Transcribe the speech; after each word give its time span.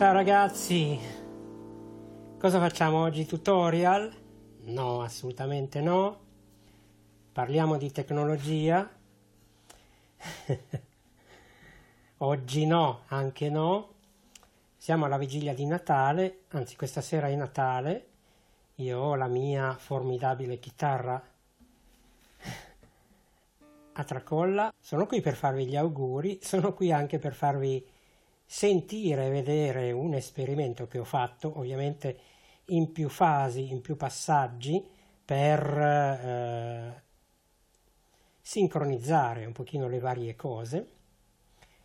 Ciao 0.00 0.14
ragazzi, 0.14 0.98
cosa 2.38 2.58
facciamo 2.58 3.02
oggi? 3.02 3.26
Tutorial? 3.26 4.10
No, 4.62 5.02
assolutamente 5.02 5.82
no. 5.82 6.20
Parliamo 7.30 7.76
di 7.76 7.92
tecnologia. 7.92 8.88
oggi 12.16 12.64
no, 12.64 13.02
anche 13.08 13.50
no. 13.50 13.92
Siamo 14.78 15.04
alla 15.04 15.18
vigilia 15.18 15.52
di 15.52 15.66
Natale, 15.66 16.44
anzi 16.52 16.76
questa 16.76 17.02
sera 17.02 17.28
è 17.28 17.34
Natale. 17.34 18.06
Io 18.76 18.98
ho 18.98 19.14
la 19.16 19.28
mia 19.28 19.76
formidabile 19.76 20.58
chitarra 20.58 21.22
a 23.92 24.04
tracolla. 24.04 24.72
Sono 24.80 25.04
qui 25.04 25.20
per 25.20 25.34
farvi 25.34 25.66
gli 25.66 25.76
auguri, 25.76 26.38
sono 26.40 26.72
qui 26.72 26.90
anche 26.90 27.18
per 27.18 27.34
farvi 27.34 27.98
sentire 28.52 29.26
e 29.26 29.30
vedere 29.30 29.92
un 29.92 30.12
esperimento 30.12 30.88
che 30.88 30.98
ho 30.98 31.04
fatto, 31.04 31.56
ovviamente 31.56 32.18
in 32.66 32.90
più 32.90 33.08
fasi, 33.08 33.70
in 33.70 33.80
più 33.80 33.96
passaggi, 33.96 34.84
per 35.24 35.78
eh, 35.78 37.02
sincronizzare 38.40 39.44
un 39.44 39.52
pochino 39.52 39.86
le 39.86 40.00
varie 40.00 40.34
cose 40.34 40.90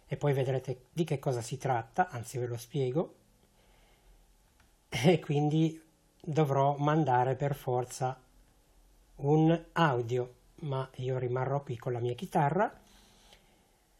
e 0.07 0.17
poi 0.17 0.33
vedrete 0.33 0.85
di 0.91 1.03
che 1.03 1.19
cosa 1.19 1.41
si 1.41 1.59
tratta, 1.59 2.09
anzi 2.09 2.39
ve 2.39 2.47
lo 2.47 2.57
spiego, 2.57 3.15
e 4.89 5.19
quindi 5.19 5.79
dovrò 6.19 6.77
mandare 6.77 7.35
per 7.35 7.53
forza 7.53 8.19
un 9.17 9.65
audio, 9.73 10.33
ma 10.61 10.89
io 10.95 11.19
rimarrò 11.19 11.61
qui 11.61 11.77
con 11.77 11.91
la 11.93 11.99
mia 11.99 12.15
chitarra. 12.15 12.75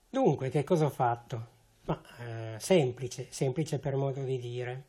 Dunque, 0.09 0.49
che 0.49 0.63
cosa 0.63 0.85
ho 0.85 0.89
fatto? 0.89 1.53
Ma 1.85 2.01
eh, 2.19 2.59
semplice, 2.59 3.27
semplice 3.29 3.77
per 3.77 3.95
modo 3.95 4.23
di 4.23 4.39
dire. 4.39 4.83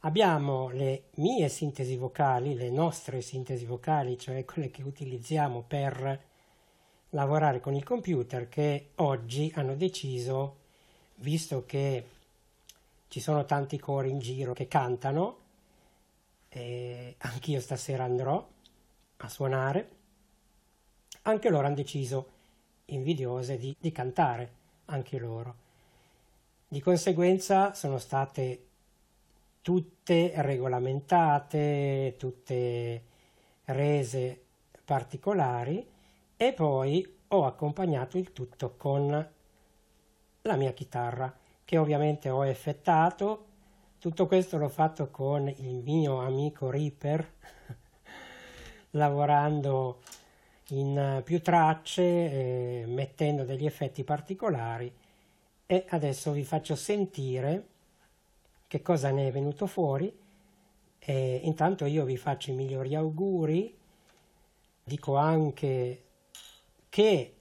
Abbiamo 0.00 0.68
le 0.68 1.04
mie 1.14 1.48
sintesi 1.48 1.96
vocali, 1.96 2.54
le 2.54 2.70
nostre 2.70 3.20
sintesi 3.20 3.64
vocali, 3.64 4.18
cioè 4.18 4.44
quelle 4.44 4.70
che 4.70 4.82
utilizziamo 4.82 5.64
per 5.66 6.22
lavorare 7.10 7.58
con 7.58 7.74
il 7.74 7.82
computer, 7.82 8.48
che 8.48 8.90
oggi 8.96 9.50
hanno 9.56 9.74
deciso, 9.74 10.58
visto 11.16 11.64
che 11.64 12.08
ci 13.08 13.18
sono 13.18 13.44
tanti 13.44 13.78
cori 13.78 14.10
in 14.10 14.18
giro 14.18 14.52
che 14.52 14.68
cantano, 14.68 15.38
e 16.50 17.16
anch'io 17.18 17.60
stasera 17.60 18.04
andrò 18.04 18.46
a 19.16 19.28
suonare, 19.28 19.90
anche 21.22 21.48
loro 21.48 21.66
hanno 21.66 21.74
deciso, 21.74 22.28
invidiose, 22.86 23.56
di, 23.56 23.74
di 23.78 23.90
cantare, 23.90 24.52
anche 24.86 25.18
loro. 25.18 25.62
Di 26.74 26.80
conseguenza 26.80 27.72
sono 27.72 27.98
state 27.98 28.66
tutte 29.62 30.32
regolamentate, 30.34 32.16
tutte 32.18 33.04
rese 33.66 34.42
particolari 34.84 35.86
e 36.36 36.52
poi 36.52 37.18
ho 37.28 37.44
accompagnato 37.44 38.18
il 38.18 38.32
tutto 38.32 38.74
con 38.76 39.30
la 40.42 40.56
mia 40.56 40.72
chitarra 40.72 41.32
che 41.64 41.78
ovviamente 41.78 42.28
ho 42.28 42.44
effettato. 42.44 43.44
Tutto 44.00 44.26
questo 44.26 44.58
l'ho 44.58 44.68
fatto 44.68 45.10
con 45.10 45.46
il 45.46 45.76
mio 45.76 46.22
amico 46.22 46.70
Reaper 46.70 47.34
lavorando 48.90 50.00
in 50.70 51.22
più 51.22 51.40
tracce, 51.40 52.02
eh, 52.02 52.84
mettendo 52.88 53.44
degli 53.44 53.64
effetti 53.64 54.02
particolari 54.02 54.92
e 55.66 55.84
adesso 55.88 56.32
vi 56.32 56.44
faccio 56.44 56.74
sentire 56.76 57.68
che 58.66 58.82
cosa 58.82 59.10
ne 59.10 59.28
è 59.28 59.32
venuto 59.32 59.66
fuori. 59.66 60.12
E 60.98 61.40
intanto 61.44 61.84
io 61.84 62.04
vi 62.04 62.16
faccio 62.16 62.50
i 62.50 62.54
migliori 62.54 62.94
auguri. 62.94 63.76
Dico 64.82 65.16
anche 65.16 66.02
che 66.88 67.34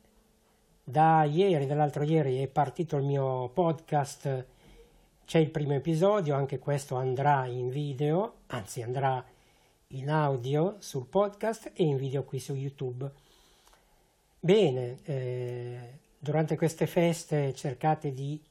da 0.83 1.23
ieri, 1.23 1.65
dall'altro 1.65 2.03
ieri 2.03 2.41
è 2.41 2.47
partito 2.47 2.97
il 2.97 3.03
mio 3.03 3.49
podcast. 3.49 4.45
C'è 5.25 5.39
il 5.39 5.49
primo 5.49 5.73
episodio, 5.73 6.35
anche 6.35 6.59
questo 6.59 6.95
andrà 6.95 7.45
in 7.45 7.69
video, 7.69 8.39
anzi 8.47 8.81
andrà 8.81 9.25
in 9.87 10.09
audio 10.09 10.75
sul 10.79 11.05
podcast 11.05 11.71
e 11.73 11.83
in 11.83 11.97
video 11.97 12.23
qui 12.23 12.39
su 12.39 12.53
YouTube. 12.53 13.09
Bene, 14.39 14.99
eh, 15.03 15.99
durante 16.23 16.55
queste 16.55 16.87
feste 16.87 17.53
cercate 17.53 18.13
di 18.13 18.41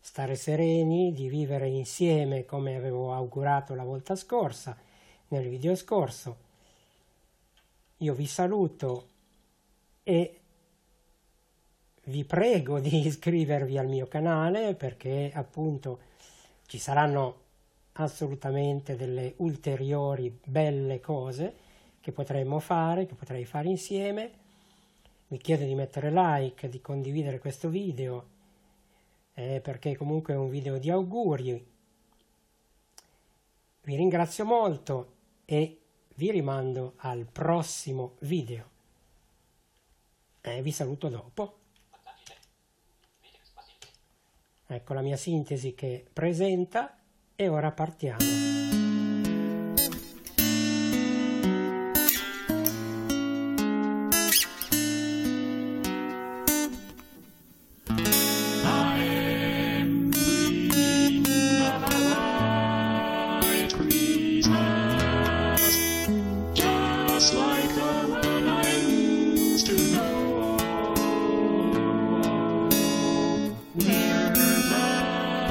stare 0.00 0.34
sereni, 0.34 1.12
di 1.12 1.28
vivere 1.28 1.68
insieme 1.68 2.44
come 2.44 2.74
avevo 2.74 3.14
augurato 3.14 3.76
la 3.76 3.84
volta 3.84 4.16
scorsa, 4.16 4.76
nel 5.28 5.48
video 5.48 5.76
scorso. 5.76 6.36
Io 7.98 8.14
vi 8.14 8.26
saluto 8.26 9.10
e 10.02 10.40
vi 12.06 12.24
prego 12.24 12.80
di 12.80 13.06
iscrivervi 13.06 13.78
al 13.78 13.86
mio 13.86 14.08
canale 14.08 14.74
perché 14.74 15.30
appunto 15.32 16.00
ci 16.66 16.78
saranno 16.78 17.36
assolutamente 17.92 18.96
delle 18.96 19.34
ulteriori 19.36 20.36
belle 20.44 20.98
cose 20.98 21.54
che 22.00 22.10
potremmo 22.10 22.58
fare, 22.58 23.06
che 23.06 23.14
potrei 23.14 23.44
fare 23.44 23.68
insieme 23.68 24.41
mi 25.32 25.38
chiedo 25.38 25.64
di 25.64 25.74
mettere 25.74 26.10
like, 26.12 26.68
di 26.68 26.82
condividere 26.82 27.38
questo 27.38 27.70
video, 27.70 28.28
eh, 29.32 29.60
perché 29.62 29.96
comunque 29.96 30.34
è 30.34 30.36
un 30.36 30.50
video 30.50 30.76
di 30.76 30.90
auguri. 30.90 31.66
Vi 33.80 33.96
ringrazio 33.96 34.44
molto 34.44 35.14
e 35.46 35.80
vi 36.16 36.30
rimando 36.30 36.92
al 36.98 37.24
prossimo 37.24 38.16
video. 38.20 38.68
Eh, 40.42 40.60
vi 40.60 40.70
saluto 40.70 41.08
dopo. 41.08 41.60
Ecco 44.66 44.92
la 44.92 45.00
mia 45.00 45.16
sintesi 45.16 45.74
che 45.74 46.04
presenta 46.12 46.98
e 47.34 47.48
ora 47.48 47.72
partiamo. 47.72 48.61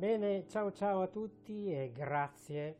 Bene, 0.00 0.46
ciao 0.48 0.72
ciao 0.72 1.02
a 1.02 1.08
tutti 1.08 1.70
e 1.70 1.92
grazie. 1.92 2.76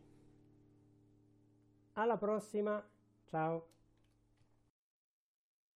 Alla 1.93 2.17
prossima, 2.17 2.83
ciao. 3.27 3.67